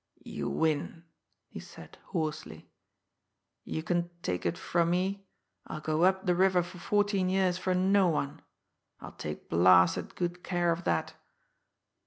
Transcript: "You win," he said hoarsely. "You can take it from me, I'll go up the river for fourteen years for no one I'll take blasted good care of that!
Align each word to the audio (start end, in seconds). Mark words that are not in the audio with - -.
"You 0.23 0.49
win," 0.49 1.03
he 1.47 1.59
said 1.59 1.99
hoarsely. 2.05 2.71
"You 3.63 3.83
can 3.83 4.09
take 4.23 4.47
it 4.47 4.57
from 4.57 4.89
me, 4.89 5.27
I'll 5.67 5.79
go 5.79 6.05
up 6.05 6.25
the 6.25 6.33
river 6.33 6.63
for 6.63 6.79
fourteen 6.79 7.29
years 7.29 7.59
for 7.59 7.75
no 7.75 8.07
one 8.09 8.41
I'll 8.99 9.11
take 9.11 9.47
blasted 9.47 10.15
good 10.15 10.43
care 10.43 10.71
of 10.71 10.85
that! 10.85 11.13